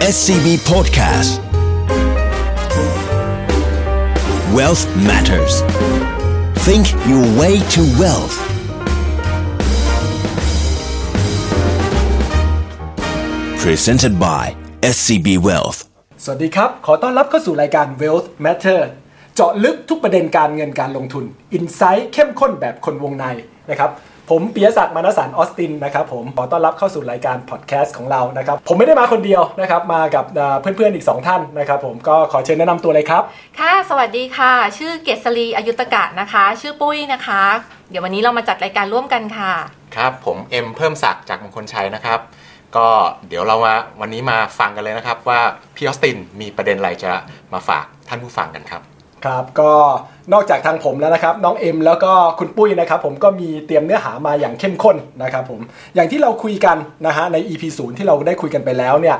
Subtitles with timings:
[0.00, 1.40] SCB Podcast
[4.54, 5.62] Wealth Matters
[6.66, 8.36] Think your way to wealth
[13.58, 15.78] Presented by SCB Wealth
[16.24, 18.80] สวัสดีครับ ขอต้อนรับเข้าสู่รายการ Wealth Matter
[19.34, 23.24] เจาะลึกทุกประเด็นการเงินการลงทุน อินไซต์เข้มข้นแบบคนวงใน
[23.70, 23.90] นะครับ
[24.30, 33.22] ผมปียศักดิ์มานสารออสตินนะครับผมขอต้อนรับเข้าสู่รายการพอดแคสต์ของเรานะครับผมไม่ได้มาคนเดียวนะครับมากับเอ่อเพื่อนๆอีก 2 ท่านนะครับผมก็ขอเชิญแนะนำตัวเลยครับ
[33.58, 37.42] ค่ะ สวัสดีค่ะ ชื่อเกษรีอายุตกะนะคะ ชื่อปุ้ยนะคะ
[37.90, 39.52] เดี๋ยววันนี้เรามาจัดรายการร่วมกันค่ะ
[39.96, 42.20] ครับผมเอ็มเพิ่มศักดิ์จากมงคลชัยนะครับ
[42.76, 42.88] ก็
[43.28, 45.40] เดี๋ยวเรามาวันนี้มาฟังกันเลยนะครับว่า
[45.76, 47.12] พี่ออสตินมีประเด็นอะไรจะ
[47.52, 48.82] มาฝากท่านผู้ฟังกันครับ
[49.26, 49.72] ครับก็
[50.32, 55.60] นอกจากทางผมแล้วนะครับ น้องเอ็มแล้วก็คุณปุ้ยนะครับ ผมก็มีเตรียมเนื้อหามาอย่างเข้มข้นนะครับผม
[55.94, 56.76] อย่างที่เราคุยกัน
[57.06, 59.16] นะฮะใน EP 0ที่เราได้คุยกันไปแล้วเนี่ย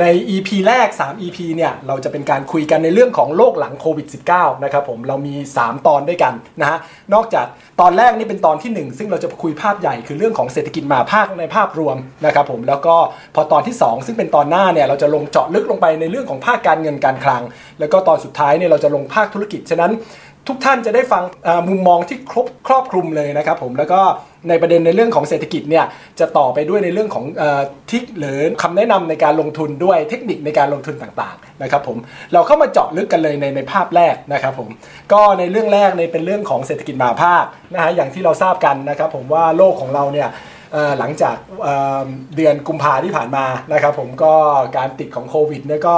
[0.00, 6.78] ใน EP แรก 3 EP เนี่ยเราจะเป็นการคุยกันในเรื่องของโลกหลังโควิด -19 นะครับผมเรามี 3 ตอนด้วยกันนะฮะ
[7.14, 7.46] นอกจาก
[7.80, 11.96] ตอนแรกนี่เป็นตอนที่ 1 ซึ่งเราจะคุยภาพใหญ่คือเรื่องของเศรษฐกิจมหาภาคในภาพรวม
[12.26, 12.96] นะครับผมแล้วก็
[13.34, 17.42] พอตอนที่ 2 ซึ่งเป็นตอนหน้าเนี่ยเราจะลงเจาะลึกลงไปในเรื่องของภาคการเงินการคลัง
[17.80, 19.92] แล้วก็ตอนสุดท้ายเนี่ยเราจะลงภาคธุรกิจฉะนั้น
[20.48, 21.22] ทุกท่านจะได้ฟัง
[21.68, 24.00] มุมมองที่ครบครอบคลุมเลยนะครับผมแล้วก็
[24.48, 25.84] ในประเด็นในเรื่องของเศรษฐกิจเนี่ย
[26.20, 27.42] จะต่อไปด้วยในเรื่องของอ
[27.90, 31.96] ทิกหรือคำแนะนำในการลงทุนด้วยเทคนิคในการลงทุนต่างๆนะครับผม
[32.32, 34.68] เราเข้ามาเจาะลึกกันเลยในในภาพแรกนะครับผม
[35.12, 40.28] ก็ในเรื่องแรกในเป็นเรื่องของเศรษฐกิจมหาภาคนะฮะอย่างที่เราทราบกันนะครับผมว่าโลกของเราเนี่ย
[40.98, 41.36] หลังจาก
[42.36, 44.34] เดือนกุมภาที่ผ่านมานะครับผมก็
[44.76, 45.96] การติดของโควิดเนี่ยก็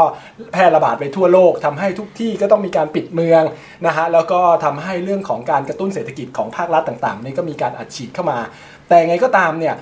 [0.52, 3.42] แพร่ระบาดไปทั่วโลกทำให้ทุกที่ก็ต้องมีการปิดเมือง
[3.86, 8.38] นะฮะแล้วก็ทำให้เรื่องของการกระตุ้นเศรษฐกิจของภาครัฐต่างๆนี่ก็มีการอัดฉีดเข้ามา
[8.88, 9.76] แต่ไงก็ตามเนี่ย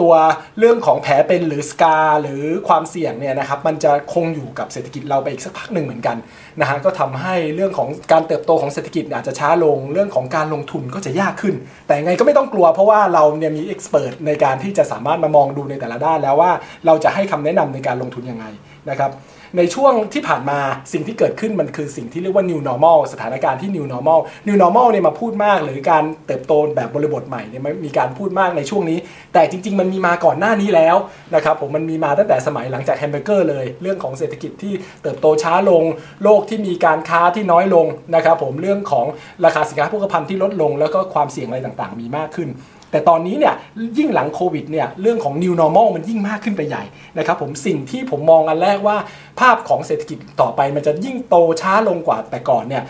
[0.00, 0.14] ตัว
[0.58, 6.16] เรื่องของแผลเป็นหรือสกาหรือความเสี่ยงเนี่ยนะครับมันจะคงอยู่กับเศรษฐกิจเราไปอีกสักพักหนึ่งเหมือนกัน
[6.60, 11.54] นะฮะก็ทำให้เรื่องของการเติบโตของเศรษฐกิจอาจจะช้าลงเรื่องของการลงทุนก็จะยากขึ้น
[11.86, 16.50] แต่ไงก็ไม่ต้องกลัวเพราะว่าเราเนี่ยมีเอ็กซ์เพรสในการที่จะสามารถมามองดูในแต่ละด้านแล้วว่า
[16.86, 18.44] เราจะให้คำแนะนำในการลงทุนยังไง
[18.90, 19.12] นะครับ
[19.58, 20.58] ในช่วงที่ผ่านมา
[20.92, 28.98] สิ่งที่เกิดขึ้นมันคือสิ่งที่เรียกว่า new normal สถานการณ์ที่ new normal new normal เนี่ยมาพูดมากหรือการเติบโตแบบบริบทใหม่เนี่ยมีการพูดมากในช่วงนี้
[29.32, 30.96] แต่จริง ๆ มันมีมาก่อนหน้านี้แล้ว
[31.34, 34.72] นะครับผมมันมีมาตั้งแต่สมัยหลังจากแฮมเบอร์เกอร์เลย เรื่องของเศรษฐกิจที่
[35.02, 35.82] เติบโตช้าลง
[36.22, 39.06] โลกที่มีการค้าที่น้อยลงนะครับผมเรื่องของ
[39.44, 42.50] ราคาสินค้าโภคภัณฑ์ที่ลดลง แล้วก็ความเสี่ยงอะไรต่างๆ มีมากขึ้น
[42.90, 43.54] แต่ตอนนี้เนี่ย
[43.98, 46.84] ยิ่งหลังโควิดเนี่ยเรื่องของ new normal มันยิ่งมากขึ้นไปใหญ่
[47.18, 48.96] นะครับผมสิ่งที่ผมมองอันแรกว่า
[49.40, 52.82] ภาพของเศรษฐกิจต่อไปมันจะยิ่งโตช้าลงกว่าแต่ก่อนเนี่ย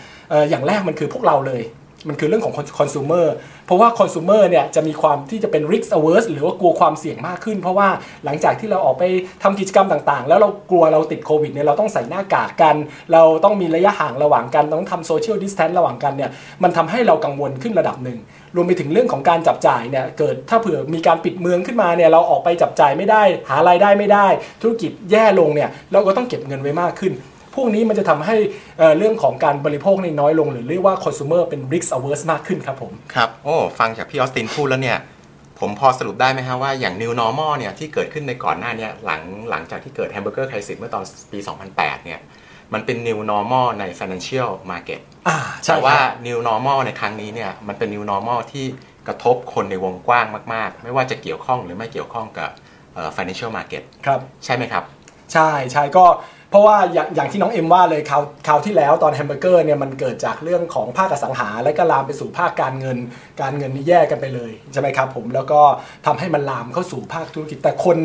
[0.49, 1.61] อย่างแรกมันคือพวกเราเลย
[2.07, 3.25] มันคือเรื่องของคอน sumer
[3.65, 7.89] เพราะว่าคอน sumer เนี่ยจะมีความที่จะเป็น risk averse หรือว่ากลัวความเสี่ยงมากขึ้น เพราะว่า
[8.25, 9.03] หลังจากที่เราออกไป
[9.43, 12.75] ทำกิจกรรมต่างๆ แล้วเรากลัวเราติดโควิดเนี่ยเราต้องใส่หน้ากากกัน
[13.13, 16.31] เราต้องมีระยะห่างระหว่างกัน ต้องทำ social distance ระหว่างกันเนี่ย
[16.63, 18.19] มันทำให้เรากังวลขึ้นระดับหนึ่ง
[18.55, 24.27] รวมไปถึงเรื่องของการจับจ่ายเนี่ยเกิดถ้าเผื่อมีการปิดเมืองขึ้นมาเนี่ยเราออกไปจับจ่ายไม่ได้ หารายได้ไม่ได้
[24.61, 27.13] ธุรกิจแย่ลงเนี่ยเราก็ต้องเก็บเงินไว้มากขึ้น
[27.57, 28.35] พวกนี้มันจะทำให้
[28.77, 34.99] เอ่อเรื่องของการบริโภคในน้อยลง หรือเรียกว่า consumer เป็น risk averse มากขึ้นครับผมครับโอ้ฟังจากพี่ออสตินพูดแล้วเนี่ย
[35.59, 41.39] ผมพอสรุปได้ไหมฮะว่าอย่าง new normal เนี่ยที่เกิดขึ้นในก่อนหน้าเนี่ยหลังหลังจากที่เกิด hamburger crisis เมื่อตอนปี
[41.71, 42.19] 2008 เนี่ย
[42.73, 48.65] มันเป็น new normal ใน financial market อ่าใช่แต่คว่ารับ new normal ในครั้งนี้เนี่ยมันเป็น new normal ที่
[49.07, 52.49] กระทบคนในวงกว้างมาก ๆ ไม่ว่าจะเกี่ยวข้องหรือไม่เกี่ยวข้องกับ
[52.93, 54.83] เอ่อ financial market ครับใช่ไหมครับ
[55.33, 56.05] ใช่ใช่ก็
[56.49, 62.97] เพราะว่าอย่างอย่างที่น้องเอ็มว่าเลยคราวคราวที่แล้วตอนแฮมเบอร์เกอร์เนี่ยมันเกิดจากเรื่องของภาคอสังหา และก็ลามไปสู่ภาคการเงิน
[63.41, 65.59] การเงินนี่แยกกันไปเลยใช่ไหมครับผมแล้วก็
[66.05, 67.97] ทำให้มันลามเข้าสู่ภาคธุรกิจแต่คน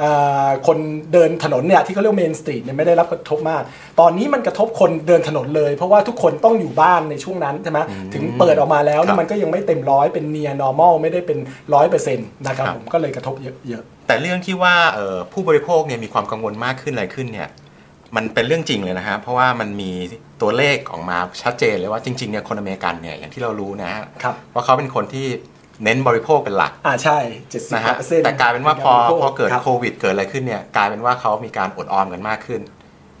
[0.00, 0.10] เอ่
[0.46, 0.78] อคน
[1.12, 3.62] เดินถนนเนี่ยที่เขาเรียก main street เนี่ยไม่ได้รับกระทบมาก
[4.00, 7.78] ตอนนี้มันกระทบคนเดินถนนเลย เพราะว่าทุกคนต้องอยู่บ้านในช่วงนั้นใช่ไหม
[8.14, 11.38] ถึงเปิดออกมาแล้วเนี่ยมันก็ยังไม่เต็มร้อยเป็นเนีย normal ไม่ได้เป็น
[11.74, 17.48] ร้อยเปอร์เซ็นต์นะครับครับผมก็เลยกระทบเยอะแต่เรื่องที่ว่าเอ่อผู้บริโภคเนี่ยมีความกังวลมากขึ้นอะไรขึ้นเนี่ย
[18.16, 19.90] มันเป็นเรื่องจริงเลยนะฮะเพราะว่ามันมี
[20.42, 25.26] ตัวเลขออกมาชัดเจนเลยว่าจริงๆเนี่ยคนอเมริกันเนี่ยอย่างที่เรารู้นะฮะครับว่าเขาเป็นคนที่
[25.84, 27.18] เน้นบริโภคเป็นหลักๆอ่าใช่
[27.50, 28.92] เจ็ดสิบนะฮะเปอร์เซ็นต์แต่กลายเป็นว่าพอ
[29.22, 32.60] พอเกิดครับโควิดเกิดอะไรขึ้นเนี่ยกลายเป็นว่าเขามีการอดออมกันมากขึ้น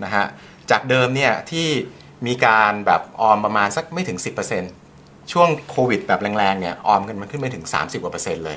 [0.04, 0.24] นะฮะ
[0.70, 1.66] จากเดิมเนี่ยที่
[2.26, 4.18] มีการแบบออมประมาณสักไม่ถึง
[4.74, 8.56] 10%ช่วงโควิดแบบแรงๆเนี่ยออมกันมันขึ้นไปถึง 30กว่าเปอร์เซ็นต์เลย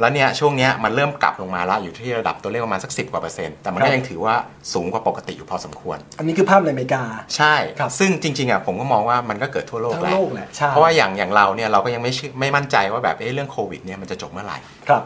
[0.00, 4.34] แล้วเนี่ยช่วงเนี้ยมันเริ่มกลับลงมาแล้วอยู่ที่ระดับตัวเลขประมาณสัก10กว่าเปอร์เซ็นต์แต่มันครัก็บยังถือว่า
[4.72, 7.02] สูงกว่าปกติอยู่พอสมควร อันนี้คือภาพในอเมริกา
[7.36, 14.58] ใช่ครับซึ่งจริงๆอะผมก็มองว่ามันก็เกิดทั่วโลกทั้งแหละโลกแหละใช่เพราะว่าอย่างอย่างเราเนี่ยเราก็ยังไม่เชื่อไม่มั่นใจว่าแบบเอ้เรื่องโควิดเนี่ยมันจะจบเมื่อไหร่
[14.88, 15.02] ครับ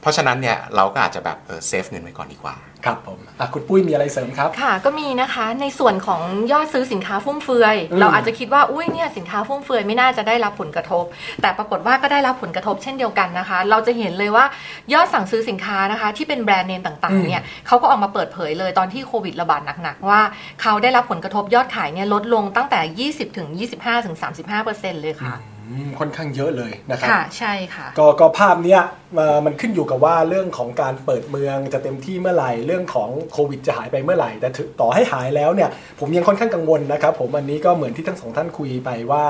[0.00, 2.54] เพราะฉะนั้นเนี่ยเราก็อาจจะแบบเออเซฟเงินไว้ก่อนดีกว่า
[2.84, 6.20] ครับผมอะคุณปุ้ยมีอะไรเสริมครับ ค่ะ ก็มีนะคะในส่วนของ
[6.52, 11.04] ยอดซื้อสินค้าฟุ่มเฟือยอืมเราอาจจะคิดว่าอุ้ยเนี่ยสินค้าฟุ่มเฟือยไม่น่าจะได้รับผลกระทบ
[11.42, 14.44] แต่ปรากฏว่าก็ได้รับผลกระทบเช่นเดียวกันนะคะ เราจะเห็นเลยว่า
[14.92, 20.20] ยอดสั่งซื้อสินค้านะคะ ที่เป็นแบรนด์เนมต่างๆเนี่ยเขาก็ออกมาเปิดเผยเลยตอนที่โควิดระบาดหนักๆว่า
[20.62, 23.48] เขาได้รับผลกระทบยอดขายเนี่ยลดลงตั้งแต่ 20ถึง
[23.78, 25.49] 25ถึง35เปอร์เซ็นต์เลยค่ะอืม
[25.98, 28.82] ค่อนข้างเยอะเลยนะครับค่ะใช่ค่ะก็ก็ภาพเนี้ย
[29.16, 35.70] เอ่อมันขึ้นอยู่กับว่าเรื่องของการเปิดเมืองจะเต็มที่เมื่อไหร่เรื่องของโควิดจะหายไปเมื่อไหร่ แต่ถึงต่อให้หายแล้วเนี่ย
[36.00, 39.24] ผมยังค่อนข้างกังวลนะครับ ผมอันนี้ก็เหมือนที่ทั้งสองท่านคุยไปว่า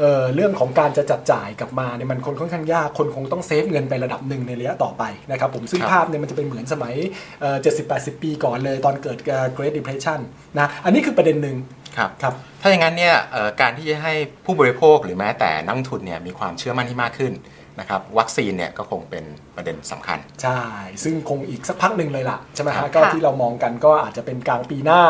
[0.00, 6.94] เอ่อเรื่องของการจะจัดจ่ายกลับมาเนี่ยมันคนค่อนข้างยากคนคงต้องเซฟเงินไประดับหนึ่งในระยะต่อไปนะครับผมซึ่งครับภาพเนี่ยมันจะเป็นเหมือนสมัย
[7.62, 9.18] เจ็ดสิบแปดสิบปีก่อนเลยตอนเกิด
[9.56, 10.20] Great Depression
[10.58, 11.56] นะอันนี้คือประเด็นหนึ่ง
[11.96, 14.12] ครับครับถ้าอย่างนั้นเนี่ยเอ่อการที่จะให้
[14.44, 17.34] ผู้บริโภคหรือแม้แต่นักลงทุนเนี่ยมีความเชื่อมั่นที่มากขึ้น
[17.80, 19.24] นะครับวัคซีนเนี่ยก็คงเป็น
[19.56, 20.60] ประเด็นสำคัญ ใช่
[21.04, 25.02] ซึ่งคงอีกสักพักหนึ่งเลยล่ะ ใช่ไหมครัฮะบก็ค่ะที่เรามองกันก็อาจจะเป็นกลางปีหน้า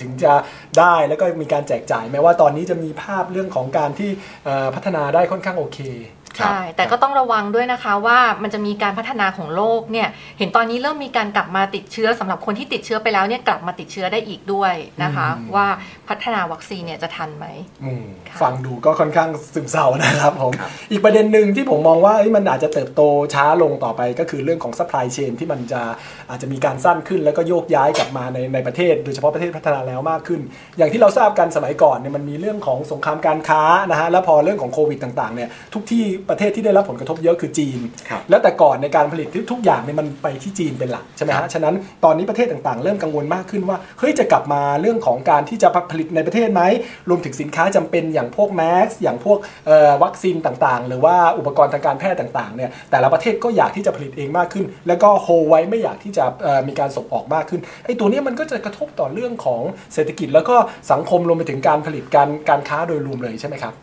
[0.00, 0.32] ถึงจะ
[0.78, 4.10] ได้แล้วก็มีการแจกจ่าย แม้ว่าตอนนี้จะมีภาพเรื่องของการที่
[4.44, 5.78] เอ่อพัฒนาได้ค่อนข้างโอเค
[6.08, 15.66] ครับ ใช่แต่ก็ต้องระวังด้วยนะคะว่ามันจะมีการพัฒนาของโลกเนี่ยเห็นตอนนี้เริ่มมีการกลับมาติดเชื้อสำหรับคนที่ติดเชื้อไปแล้วเนี่ยกลับมาติดเชื้อได้อีกด้วยนะคะอืมว่า
[16.08, 17.46] พัฒนาวัคซีนเนี่ยจะทันไหม
[17.84, 23.02] อืมค่ะฟังดูก็ค่อนข้างซึมเศร้านะครับผมครับอีกประเด็นหนึ่งที่ผมมองว่าเอ้ยมันอาจจะเติบโต
[23.34, 25.82] ช้าลงต่อไปก็คือเรื่องของ supply chain ที่มันจะ
[26.30, 30.40] อาจจะมีการสั้นขึ้นแล้วก็โยกย้ายกลับมาในในประเทศ โดยเฉพาะประเทศพัฒนาแล้วมากขึ้น
[30.78, 37.78] อย่างที่เราทราบกันสมัยก่อนเนี่ยมันมีเรื่องของสงครามการค้านะฮะแล้วพอเรื่องของโควิดต่างๆเนี่ยทุกที่ประเทศที่ได้รับผลกระทบเยอะคือจีน
[38.08, 41.74] ครับแล้วแต่ก่อนในการผลิตทุกอย่างเนี่ยมันไปที่จีนเป็นหลักใช่ไหมครัฮะบฉะนั้น
[42.04, 46.62] ตอนนี้ประเทศต่างๆ เริ่มกังวลมากขึ้นว่าเฮ้ยจะกลับมาเรื่องของการที่จะผลิตในประเทศไหม
[47.08, 59.62] รวมถึงสินค้าจำเป็นอย่างพวกแมสอย่างพวกเอ่อวัคซีนต่างๆ หรือว่าอุปกรณ์ทางการแพทย์ต่างๆเนี่ยแต่ละประเทศก็อยากที่จะผลิตเองมากขึ้น แล้วก็โฮไว้ไม่อยากที่จะเอ่อมีการส่งออกมากขึ้นไอ้ตัวนี้มันก็จะกระทบต่อเรื่องของ
[59.94, 60.56] เศรษฐกิจ แล้วก็
[60.92, 63.74] สังคมรวมไปถึงการผลิตการการค้าโดยรวมเลยใช่ไหมครับ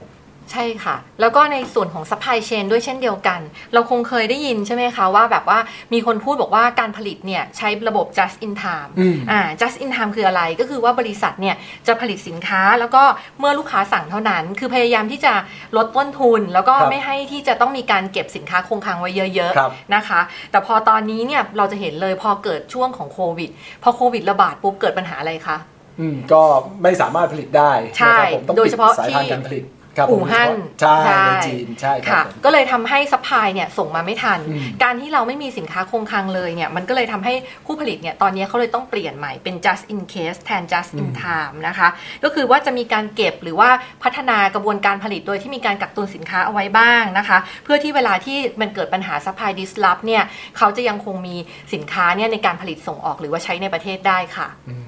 [0.51, 3.39] ใช่ค่ะ แล้วก็ในส่วนของ supply chain ด้วยเช่นเดียวกัน
[3.73, 5.59] เราคงเคยได้ยินใช่ไหมคะว่าแบบว่า
[5.93, 11.55] มีคนพูดบอกว่าการผลิตเนี่ยใช้ระบบ just in time อืมอ่า just in time คืออะไรก็คือว่าบริษัทเนี่ย
[11.87, 13.03] จะผลิตสินค้าแล้วก็
[13.39, 15.33] เมื่อลูกค้าสั่งเท่านั้น คือพยายามที่จะ
[15.77, 20.19] ลดต้นทุน แล้วก็ครับไม่ให้ที่จะต้องมีการเก็บสินค้าคงคลังไว้เยอะครับๆนะคะ
[20.51, 23.49] แต่พอตอนนี้เนี่ยเราจะเห็นเลยพอเกิดช่วงของโควิด
[23.83, 25.57] พอโควิดระบาดปุ๊บเกิดปัญหาอะไรคะ
[25.99, 26.41] อืมก็
[26.83, 29.63] ไม่สามารถผลิตได้ใช่นะครับผมต้องโดยเฉพาะปิสายทางที่การผลิต
[29.97, 30.51] ครับผมอู่ฮั่น
[30.81, 37.33] ใช่ใช่ในจีนใช่ครับค่ะผมก็เลยทำให้ supply เนี่ยส่งมาไม่ทันอืมการที่เราไม่มีสินค้าคงคลังเลยเนี่ยมันก็เลยทำให้
[37.65, 41.87] ผู้ผลิตเนี่ยตอนนี้เขาเลยต้องเปลี่ยนใหม่เป็น just in case แทน just in time นะคะ
[42.23, 43.69] ก็คือว่าจะมีการเก็บหรือว่า
[44.03, 50.23] พัฒนากระบวนการผลิตโดยที่มีการกักตุนสินค้าเอาไว้บ้างนะคะ เพื่อที่เวลาที่มันเกิดปัญหา supply disrupt เนี่ย
[50.57, 51.35] เขาจะยังคงมี
[51.73, 54.87] สินค้าเนี่ยในการผลิตส่งออกหรือว่าใช้ในประเทศได้ค่ะอืม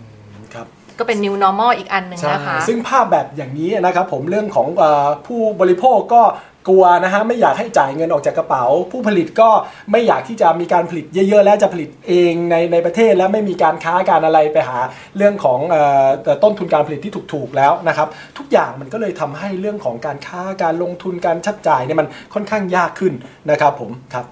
[0.54, 0.68] ครับ
[1.00, 6.24] ก็เป็น new normal อีกอันหนึ่งใช่นะคะ ซึ่งภาพแบบอย่างนี้นะครับผมเรื่องของเออผู้บริโภคก็
[6.70, 9.50] กลัวนะฮะไม่อยากให้จ่ายเงินออกจากกระเป๋า ผู้ผลิตก็
[9.92, 14.78] ไม่อยากที่จะมีการผลิตเยอะๆ แล้วจะผลิตเองในในประเทศแล้วไม่มีการค้าการอะไรไปหา
[15.18, 16.08] เรื่องของเออ
[16.44, 18.08] ต้นทุนการผลิตที่ถูกๆแล้วนะครับ
[18.38, 23.14] ทุกอย่างมันก็เลยทำให้เรื่องของการค้าการลงทุนการชัดจ่ายเนี่ยมันค่อนข้างยากขึ้น
[23.52, 24.26] นะครับผมครับ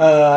[0.00, 0.32] เอ่อ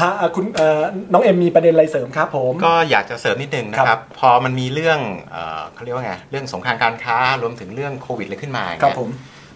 [0.00, 0.82] ฮะเอ่อคุณเอ่อ
[1.12, 5.00] น้องเอ็มมีประเด็นอะไรเสริมครับผมก็อยากจะเสริมนิดนึงนะคครัรับบพอมันมีเรื่อง
[5.32, 9.10] เอ่อเขาเรียกว่าไงเรื่องสงครามการค้ารวมถึงเรื่องโควิดอะไรขึ้นมาอย่างครับเงี้ยผม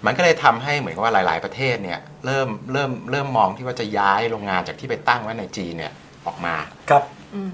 [0.06, 5.92] มันก็เลยทำให้เหมือนกับว่าหลาย ๆประเทศเนี่ยเริ่มเริ่มเริ่มมองที่ว่าจะย้ายโรงงานจากที่ไปตั้งไว้ในจีนเนี่ย
[6.26, 6.54] ออกมา
[6.90, 7.02] ครับ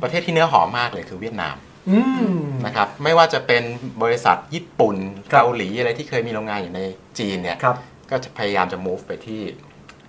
[0.03, 1.57] ประเทศที่เนื้อหอมมากเลยคือเวียดนาม
[1.91, 2.01] อื
[2.35, 3.63] มนะครับไม่ว่าจะเป็น
[4.03, 4.97] บริษัทญี่ปุ่น
[5.33, 6.81] ครับเกาหลีอะไรที่เคยมีโรงงานอยู่ใน
[7.19, 7.77] จีนเนี่ยครับ
[8.11, 9.41] ก็จะพยายามจะ move ไปที่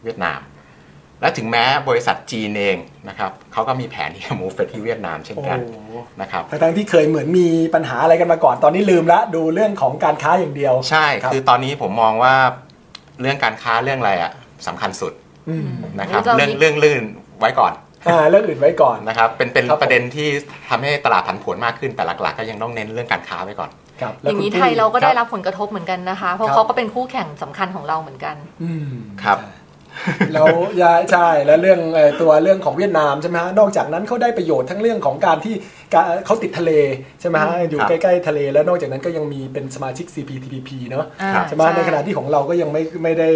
[0.03, 0.39] เวียดนาม
[1.21, 2.77] และถึงแม้บริษัทจีนเอง
[3.09, 5.59] นะครับเขาก็มีแผนที่จะ move ไปที่เวียดนามเช่นโอ้กัน
[6.21, 12.33] นะครับทั้งๆที่เคยเหมือนมีปัญหาอะไรกันมาก่อนตอนนี้ลืมละดูเรื่องของการค้าอย่างเดียว ใช่ครับคือตอนนี้ผมมองว่า
[13.21, 14.31] เรื่องการค้าเรื่องอะไรอะ
[14.67, 15.13] สำคัญสุด
[15.49, 15.67] อืม
[15.99, 17.03] นะครับนี่เราเรื่องมีเรื่องลื่น
[17.39, 17.73] ไว้ก่อน
[18.07, 20.27] อ่าเรื่องอื่นไว้ก่อนนะครับเป็นเป็นครับผมประเด็นที่
[20.69, 23.69] ทำให้ตลาดผันผวนมากขึ้นแต่หลักๆก็ยังต้องเน้นเรื่องการค้าไว้ก่อน
[24.01, 28.91] ครับอแล้วย่างนี้คุณไทยเราก็ได้ครับผลกระทบเหมือนกันนะคะ เพราะครับเขาก็เป็นคู่แข่งสำคัญของเราเหมือนกันอืม
[29.23, 29.37] ครับ
[30.33, 30.47] แล้ว
[30.81, 31.79] ยาใช่แล้วเรื่อง
[32.21, 35.55] ตัวเรื่องของเวียดนามใช่ไหมฮะนอกจากนั้นเขาได้ประโยชน์ทั้งเรื่องของการที่
[36.25, 36.71] เขาติดทะเล
[37.21, 43.29] ใช่ไหมฮะอยู่ครับใกล้ๆทะเล แล้วนอกจากนั้นก็ยังมีเป็นสมาชิก CPTPP เนอะอ่าใช่ไหมในขณะที่ของเราก็ยังไม่ไม่ได้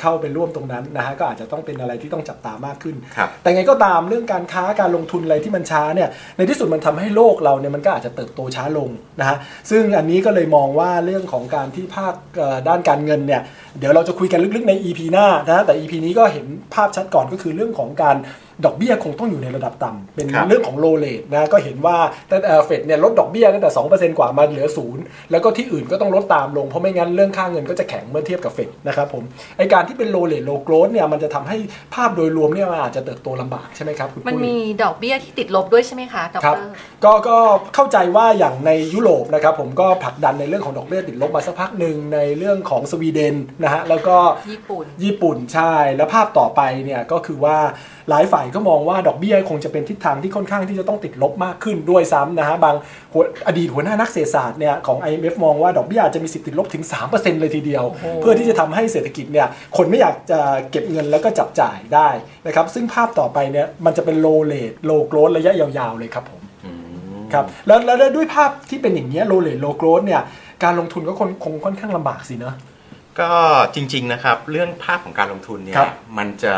[0.00, 8.90] เข้าไปร่วมตรงนั้นนะฮะก็อาจจะต้องเป็นอะไรที่ต้องจับตามากขึ้นครับแต่ไงก็ตามเรื่องการค้าการลงทุนอะไรที่มันช้าเนี่ยในที่สุดมันทำให้โลกเราเนี่ยมันก็อาจจะเติบโตช้าลง
[9.20, 9.36] นะฮะ
[9.70, 13.42] ซึ่งอันนี้ก็เลยมองว่าเรื่องของการที่ภาคเอ่อด้านการเงินเนี่ย
[13.78, 18.16] เดี๋ยวเราจะคุยกันลึกๆใน EP หน้านะฮะแต่ EP นี้ก็เห็นภาพชัดก่อนก็คือเรื่องของการ
[18.64, 21.96] ดอกเบี้ยคงต้องอยู่ในระดับต่ำเป็นครับเรื่องของ low rate นะก็เห็นว่า
[22.28, 29.22] แต่เฟดเนี่ยลดดอกเบี้ยตั้งแต่2%กว่ามาเหลือศูนย์แล้วก็ที่อื่นก็ต้องลดตามลงเพราะไม่งั้นเรื่องค่าเงินก็จะแข็งเมื่อเทียบกับเฟดนะครับผม
[29.58, 31.56] ไอการที่เป็น low rate low growth เนี่ยมันจะทำให้
[31.94, 36.60] ภาพโดยรวมเนี่ยมันอาจจะเติบโตลำบากใช่ไหมครับคุณมันปุ้ยมีดอกเบี้ยที่ติดลบด้วยใช่ไหมคะดครับร
[37.04, 37.36] ก็ก็
[37.74, 44.16] เข้าใจว่าอย่างในยุโรปนะครับผมก็ผลักดันในเรื่องของดอกเบี้ยติดลบมาสักพักหนึ่งในเรื่องของสวีเดนนะฮะแล้วก็
[44.50, 47.58] ญี่ปุ่นญี่ปุ่นใช่แล้วภาพต่อไปเนี่ยก็คือว่า
[48.10, 52.74] หลายฝ่ายก็มองว่าดอกเบี้ยคงจะเป็นทิศทางที่ค่อนข้างที่จะต้องติดลบมากขึ้นด้วยซ้ำนะฮะบาง
[53.12, 57.84] หัวอดีตหัวหน้านักเศรษฐศาสตร์เนี่ยของ IMF มองว่าดอกเบี้ยอาจจะมีสิทธิ์ติดลบถึง 3%เลยทีเดียว
[58.20, 60.40] เพื่อที่จะทำให้เศรษฐกิจเนี่ยคนไม่อยากจะ
[60.70, 62.08] เก็บเงินแล้วก็จับจ่ายได้
[62.46, 66.72] นะครับซึ่งภาพต่อไปเนี่ยมันจะเป็น low rate low growth ระยะยาวๆเลยครับผมอื
[67.14, 70.22] มครับแล้วแล้วแล้วด้วยภาพที่เป็นอย่างนี้ย low rate low growth เนี่ย
[70.64, 72.54] การลงทุนก็คงคงค่อนข้างลำบากสิเนอะ
[73.20, 73.30] ก็
[73.74, 76.54] จริงๆนะครับ เรื่องภาพของการลงทุนเนี่ยครับมันจะ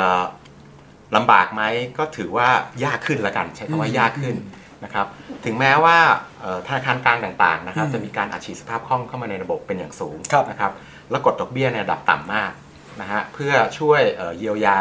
[1.17, 1.63] ลำบากไหม
[1.99, 2.49] ก็ถือว่า
[2.85, 4.37] ยากขึ้นละกัน ใช้คำว่าอืมยากขึ้น
[4.85, 5.07] นะครับ
[5.45, 5.99] ถึงแม้ว่า
[6.41, 10.73] เอ่อธนาคารกลางต่างๆนะครับอืมจะมีการอัดฉีดสภาพคล่องเข้ามาในระบบเป็นอย่างสูงครับนะครับ
[11.11, 12.53] แล้วกดดอกเบี้ยในระดับต่ำมาก
[13.01, 14.79] นะฮะเพื่อช่วยเอ่อเยียวยา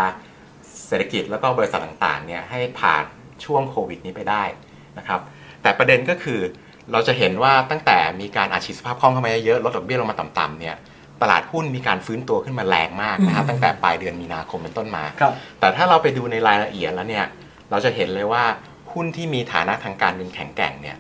[0.88, 3.04] เศรษฐกิจแล้วก็บริษัทต่างๆเนี่ยให้ผ่าน
[3.46, 4.44] ช่วงโควิดนี้ไปได้
[4.98, 5.20] นะครับ
[5.62, 6.40] แต่ประเด็นก็คือ
[6.92, 10.76] เราจะเห็นว่าตั้งแต่มีการอัดฉีดสภาพคล่องเข้ามาเยอะๆลดดอกเบี้ยลงมาต่ำๆเนี่ย
[11.24, 17.26] ตลาดหุ้นมีการฟื้นตัวขึ้นมาแรงมากนะครับอืมตั้งแต่ปลายเดือนมีนาคมเป็นต้นมาครับแต่ถ้าเราไปดูในรายละเอียดแล้วเนี่ย
[17.72, 18.44] เราจะเห็นเลยว่า
[18.94, 20.98] หุ้นที่มีฐานะทางการเงินแข็งแกร่งเนี่ย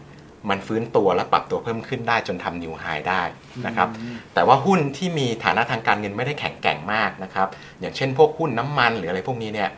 [0.50, 3.22] มันฟื้นตัวและปรับตัวเพิ่มขึ้นได้จนทำนิวไฮได้
[3.66, 3.90] นะครับ
[4.34, 7.48] แต่ว่าหุ้นที่มีฐานะทางการเงินไม่ได้แข็งแกร่งมากนะครับ
[7.80, 9.70] อย่างเช่นพวกหุ้นน้ำมันหรืออะไรพวกนี้เนี่ย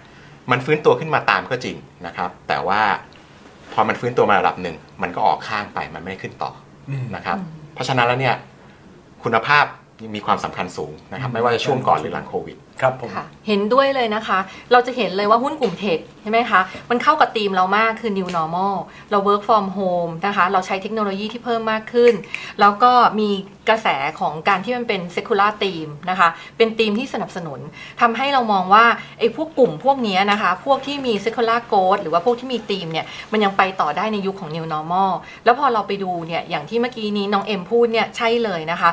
[0.51, 2.81] มันฟื้นตัวขึ้นมาตามก็จริงนะครับ แต่ว่า
[3.73, 6.51] พอมันฟื้นตัวมาระดับหนึ่ง มันก็ออกข้างไปมันไม่ได้ขึ้นต่อ
[6.89, 7.37] อืมนะครับ
[7.73, 8.35] เพราะฉะนั้นแล้วเนี่ย
[9.23, 9.84] คุณภาพยัง
[10.15, 13.09] มีความสำคัญสูงนะครับไม่ว่าจะช่วงก่อนหรือหลังโควิด ครับผม
[13.47, 14.39] เห็นด้วยเลยนะคะ
[14.71, 18.75] เราจะเห็นเลยว่าหุ้นกลุ่มเทคใช่ไหมคะ มันเข้ากับธีมเรามากคือ new normal
[19.11, 22.13] เรา work from home นะคะ เราใช้เทคโนโลยีที่เพิ่มมากขึ้น
[22.59, 23.29] แล้วก็มี
[23.69, 23.87] กระแส
[24.19, 27.59] ของการที่มันเป็น secular theme นะคะ เป็นธีมที่สนับสนุน
[28.01, 28.85] ทำให้เรามองว่า
[29.19, 35.11] ไอ้พวกกลุ่มพวกนี้นะคะ พวกที่มี secular growth หรือว่าพวกที่มีธีมเนี่ย มันยังไปต่อได้ในยุคของ new normal
[35.43, 38.89] แล้วพอเราไปดูเนี่ย อย่างที่เมื่อกี้นี้น้องเอ็มพูดเนี่ยใช่เลยนะคะ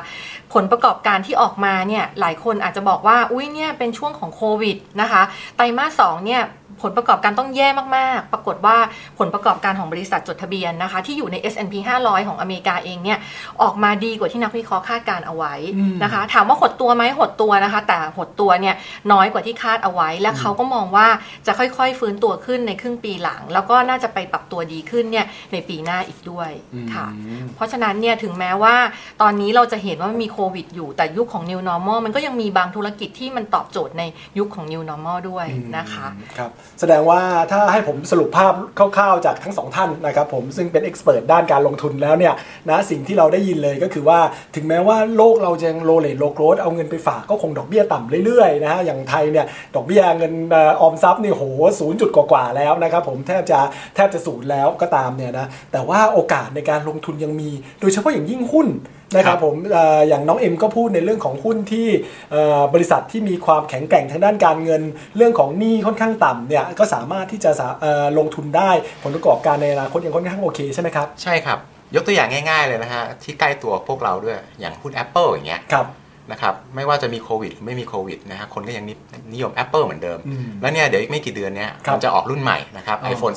[0.53, 5.21] ผลประกอบการที่ออกมาเนี่ย หลายคนอาจจะบอกว่า อุ้ยเนี่ยเป็นช่วงของโควิดนะคะ
[5.55, 6.41] ไตรมาสสองเนี่ย
[6.81, 8.77] ผลประกอบการต้องแย่มากๆ ปรากฏว่า
[9.19, 13.17] ผลประกอบการของบริษัทจดทะเบียนนะคะ ที่อยู่ใน S&P 500 ของอเมริกาเองเนี่ย
[13.61, 18.75] ออกมาดีกว่าที่นักวิเคราะห์คาดการเอาไว้อืมนะคะ ถามว่าหดตัวไหมหดตัวนะคะ แต่หดตัวเนี่ย
[19.11, 21.07] น้อยกว่าที่คาดเอาไว้ และเขาก็มองว่า
[21.47, 26.49] จะค่อยๆ ฟื้นตัวขึ้นในครึ่งปีหลัง แล้วก็น่าจะไปปรับตัวดีขึ้นเนี่ยในปีหน้าอีกด้วย
[26.93, 28.75] ค่ะอืมเพราะฉะนั้นเนี่ยถึงแม้ว่า
[29.21, 34.03] ตอนนี้เราจะเห็นว่ามันมีโควิดอยู่แต่ยุคของ New Normal มันก็ยังมีบางธุรกิจที่มันตอบโจทย์ใน
[34.37, 42.33] ยุคของ New Normal ด้วยนะคะครับแสดงว่าถ้าให้ผมสรุปภาพคร่าวๆจากทั้งสองท่านนะครับผมซึ่งเป็นเอ็กซ์เพรสด้านการลงทุนแล้วเนี่ย
[42.69, 44.19] นะสิ่งที่เราได้ยินเลยก็คือว่า
[44.55, 51.43] ถึงแม้ว่าโลกเราจะยังโลเลทโลโกรดเอาเงินไปฝากก็คงดอกเบี้ยต่ำเรื่อยๆนะฮะอย่างไทยเนี่ยดอกเบี้ยเงินออออมทรัพย์นี่โห
[51.79, 53.59] ศูนย์จุดกว่าๆแล้วนะครับผมแทบจะ
[53.95, 57.49] แทบจะศูนย์แล้วก็ตามเนี่ยนะแต่ว่าโอกาสในการลงทุนยังมี
[57.81, 58.67] โดยเฉพาะอย่างยิ่งหุ้น
[59.15, 61.87] นะครับผมเอ่ออย่างน้องเอ็มก็พูดในเรื่องของหุ้นที่
[62.31, 64.81] เอ่อบริษัทที่มีความแข็งแกร่งทางด้านการเงิน
[65.17, 68.71] เรื่องของหนี้ค่อนข้างต่ำเนี่ยก็สามารถที่จะสาเอ่อลงทุนได้
[69.03, 71.59] ผลประกอบการในอนาคตยังค่อนข้างโอเคใช่ไหมครับ ใช่ครับ
[71.95, 75.87] ยกตัวอย่างง่าย ๆเลยนะฮะที่ใกล้ตัวพวกเราด้วยอย่างหุ้น Apple อย่างเงี้ยครับ
[76.31, 78.93] นะครับไม่ว่าจะมีโควิดหรือไม่มีโควิดนะฮะคนก็ยังนิ
[79.33, 83.35] นิยม Apple เหมือนเดิมอืมแล้วเนี่ยเดี๋ยวอีกไม่กี่เดือนเนี้ยครับมันจะออกรุ่นใหม่นะครับอ๋อ iPhone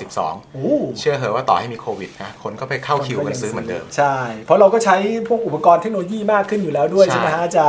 [0.53, 4.15] โอ้12 เชื่อเหอะว่าต่อให้มีโควิดนะคนก็ไปเข้าคิวกันซื้อเหมือนเดิม ใช่
[4.47, 4.97] เพราะเราก็ใช้
[5.29, 7.67] พวกอุปกรณ์เทคโนโลยีมากขึ้นอยู่แล้วด้วยใช่ใช่ไหมฮะจะ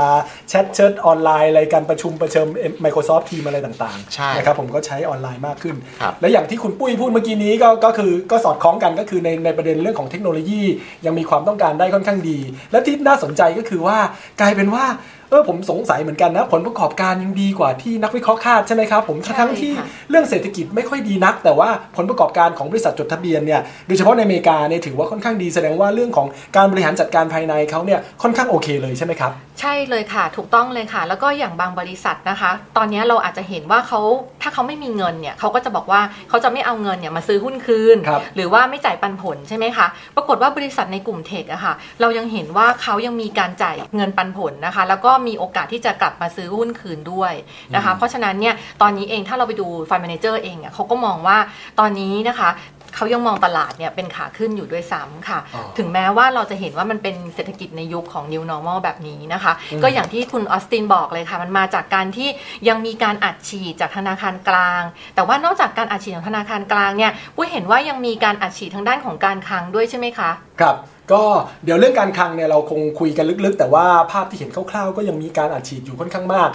[0.49, 2.47] แชทเชิดออนไลน์อะไรการประชุมประเชิม
[2.83, 10.61] Microsoft Team อะไรต่างใช่ๆนะครับผมก็ใช้ออนไลน์มากขึ้นครับและอย่างที่คุณปุ้ยพูดเมื่อกี้นี้ก็ก็คือก็สอดคล้องกันก็คือในในประเด็นเรื่องของเทคโนโลยี
[11.05, 12.39] ยังมีความต้องการได้ค่อนข้างดี
[12.71, 13.97] และที่น่าสนใจก็คือว่า
[14.41, 14.85] กลายเป็นว่า
[15.29, 29.31] เออผมสงสัยเหมือนกันนะ ผลประกอบการยังดีกว่าที่นักวิเคราะห์คาดใช่ไหมครับผมใช่ทั้งที่ค่ะเรื่องเศรษฐกิจไม่ค่อยดีนัก แต่ว่าผลประกอบการของบริษัทจดทะเบียนเนี่ยโดยเฉพาะในอเมริกาเนี่ยถือว่าค่อนข้างดีแสดงว่าเรื่องของการบริหารจัดการภายในเขาเนี่ยค่อนข้างโอเคเลยใช่ไหมครับ
[29.61, 34.01] ใช่เลยค่ะ ถูกต้องเลยค่ะ แล้วก็อย่างบางบริษัทนะคะ ตอนนี้เราอาจจะเห็นว่าเขา
[34.41, 47.33] ถ้าเขาไม่มีเงินเนี่ยเขาก็จะบอกว่าเขาจะไม่เอาเงินเนี่ยมาซื้อหุ้นคืนครับหรือว่าไม่จ่ายปันผลใช่ไหมคะปรากฏว่าบริษัทในกลุ่มเทคอะค่ะเรายังเห็นว่าเขายังมีการจ่ายเงินปันผลนะคะ แล้วก็มีโอกาสที่จะกลับมาซื้อหุ้นคืนด้วย
[47.75, 51.37] นะคะ เพราะฉะนั้นเนี่ยตอนนี้เองถ้าเราไปดูฟัน d ม a นเจอร์เองอะเขาก็มองว่า
[51.79, 52.49] ตอนนี้นะคะ
[52.95, 62.29] เขายังมองตลาดเนี่ยเป็นขาขึ้นอยู่ด้วยซ้ำค่ะอ๋อถึงแม้ว่าเราจะเห็นว่ามันเป็นเศรษฐกิจในยุคของ new normal แบบนี้นะคะอืมก็อย่างที่คุณออสตินบอกเลยค่ะ มันมาจากการที่
[62.67, 64.81] ยังมีการอัดฉีดจากธนาคารกลาง
[65.15, 70.29] แต่ว่านอกจากการอัดฉีดของธนาคารกลางเนี่ยปุ้ยเห็นว่ายังมีการอัดฉีดทางด้านของการคลังด้วยใช่ไหมคะ
[70.61, 70.75] ครับ
[71.13, 71.23] ก็
[71.65, 76.49] เดี๋ยวเรื่องการคลังเนี่ยเราคงคุยกันลึกๆ แต่ว่าภาพที่เห็นคร่าวๆ ก็ยังมีการอัดฉีดอยู่ค่อนข้างมาก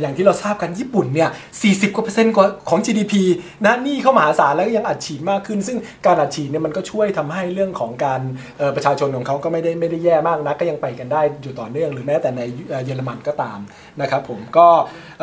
[0.00, 1.30] อย่างที่เราทราบกันญี่ปุ่นเนี่ย
[1.62, 3.14] 40 กว่าเปอร์เซ็นต์กว่าของ GDP
[3.64, 8.20] นะนี่เข้ามหาศาลแล้วก็ยังอัดฉีดมากขึ้น ซึ่งการอัดฉีดเนี่ยมันก็ช่วยทำให้เรื่องของการ
[8.76, 12.40] ประชาชนของเขาก็ไม่ได้ไม่ได้แย่มากนะก็ยังไปกันได้อยู่ต่อเนื่องหรือแม้แต่ใน
[12.84, 13.58] เยอรมันก็ตาม
[14.00, 14.68] นะครับผมก็
[15.20, 15.22] เ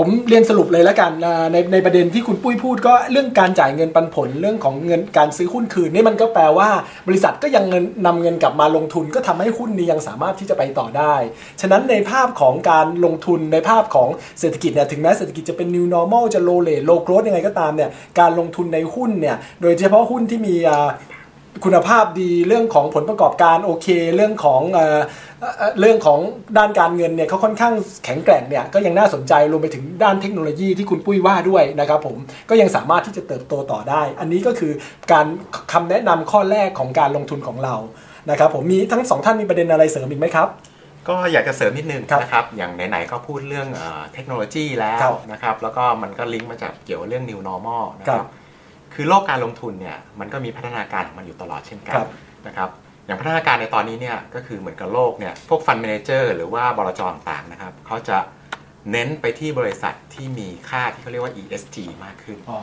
[0.00, 1.12] ผมเรียนสรุปเลยแล้วกัน
[1.52, 6.70] ในในประเด็นที่คุณปุ้ยพูดก็เรื่องการจ่ายเงินปันผลเรื่องของเงินการซื้อหุ้นคืนนี่มันก็แปลว่า
[7.08, 11.14] บริษัทก็ยังเงินนำเงินกลับมาลงทุน ก็ทำให้หุ้นนี้ยังสามารถที่จะไปต่อได้
[11.60, 14.08] ฉะนั้นในภาพของการลงทุนในภาพของ
[14.40, 17.90] เศรษฐกิจเนี่ยถึงแม้เศรษฐกิจจะเป็น new normal จะ low rate low growth ยังไงก็ตามเนี่ย
[18.20, 20.54] การลงทุนในหุ้นเนี่ยโดยเฉพาะหุ้นที่มี
[21.64, 23.86] คุณภาพดีเรื่องของผลประกอบการโอเค
[24.16, 25.00] เรื่องของเอ่อ
[25.40, 26.18] เอ่อเรื่องของ
[26.58, 27.74] ด้านการเงินเนี่ยเขาค่อนข้าง
[28.04, 32.16] แข็งแกร่งเนี่ยก็ยังน่าสนใจรวมไปถึงด้านเทคโนโลยีที่คุณปุ้ยว่าด้วยนะครับผม
[32.48, 34.72] ก็ยังสามารถที่จะเติบโตต่อได้ อันนี้ก็คือ
[35.12, 35.26] การ
[35.72, 37.74] คำแนะนำข้อแรกของการลงทุนของเรา
[38.30, 40.48] นะครับผมมีทั้งสองท่านมีประเด็นอะไรเสริมอีกไหมครับ
[41.08, 48.30] ก็อยากจะเสริมนิดนึงครับนะครับอย่างไหนๆก็พูดเรื่องเอ่อเทคโนโลยีแล้ครัวบนะครับแล้วก็มันก็ลิงก์มาจากเกี่ยวกับเรื่อง new normal นะคครัรับบ
[48.94, 52.08] คือโลกการลงทุนเนี่ยมันก็มีพัฒนาการของมันอยู่ตลอดเช่นกัคนรับ
[52.46, 52.70] นะครับ
[53.06, 58.18] อย่างพัฒนาการในตอนนี้เนี่ยก็คือเหมือนกับโลกเนี่ยพวกฟันเมนเจอร์หรือว่าบลจต่างๆนะครับเขาจะ
[58.92, 62.58] เน้นไปที่บริษัทที่มีค่าที่เขาเรียกว่า ESG มากขึ้นอ๋อ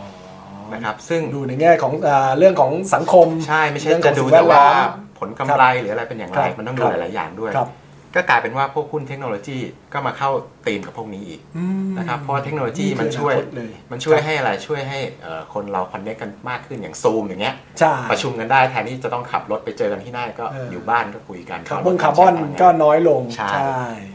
[0.74, 4.90] นะครับซึ่งดูในแง่ของอ่าเรื่องของสังคม ใช่ไม่ใช่เรื่องขจะองดูสิ่งแวแต่ดล้ว่าอม
[5.20, 7.70] ผลกำไรหรืออะไรเป็นอย่างไรครับมันต้องดูครับหลายๆอย่างด้วยครับ
[8.16, 9.58] ก็กลายเป็นว่าพวกหุ้นเทคโนโลยี
[9.94, 10.30] ก็มาเข้า
[10.66, 23.52] ธีมกับพวกนี้อีกอืมนะครับเพราะว่าเทคโนโลยีมันช่วยอนาคตเลยมันช่วยให้อะไรช่วยให้เอ่อคนเราคอนเนคกันมากขึ้นอย่างซูมอย่างเงี้ยใช่ประชุมกันได้แทนที่จะต้องขับรถไปเจอกันที่นั่นก็เออออยู่บ้านก็คุยกันคาร์บอนคาร์บอนก็น้อยลงใช่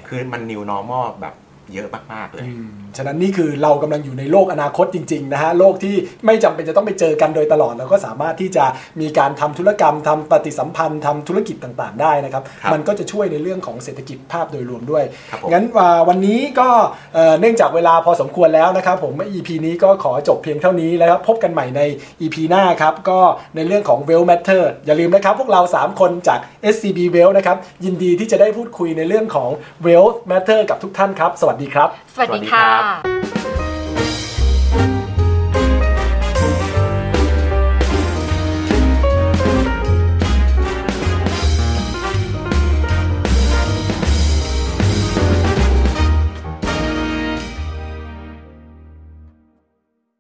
[0.09, 1.35] คือมัน new normal แบบ
[1.75, 5.95] เยอะมากๆเลยอืมฉะนั้นนี่คือเรากำลังอยู่ในโลกอนาคตจริง ๆ นะฮะโลกที่
[6.27, 8.65] ไม่จำเป็นจะต้องไปเจอกันโดยตลอดเราก็สามารถที่จะ
[9.01, 16.69] มีการทำธุรกรรมทำปฏิสัมพันธ์ทำธุรกิจต่างๆ ได้นะครับครับมันก็จะช่วยในเรื่องของเศรษฐกิจภาพโดยรวมด้วยครับผมงั้นอ่าวันนี้ก็
[17.15, 21.81] เอ่อเนื่องจากเวลาพอสมควรแล้วนะครับ ผม EP นี้ก็ขอจบเพียงเท่านี้แล้วครับพบกันใหม่ใน
[22.21, 23.21] EP หน้าครับก็
[23.57, 26.39] ในเรื่องของ Well Matter อย่าลืมนะครับ พวกเรา 3 คนจาก
[26.75, 29.51] SCB Well นะครับยินดีที่จะได้พูดคุยในเรื่องของ
[29.87, 33.50] Well Matter กับทุกท่านครับสวัสดีครับ สวัสดีสวัสดีครัค่ะบ